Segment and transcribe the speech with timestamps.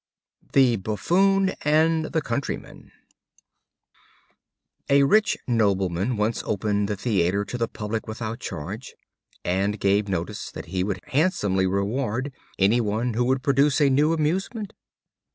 [0.53, 2.91] The Buffoon and the Countryman.
[4.89, 8.95] A rich nobleman once opened the theater to the public without charge,
[9.45, 14.11] and gave notice that he would handsomely reward any one who would produce a new
[14.11, 14.73] amusement.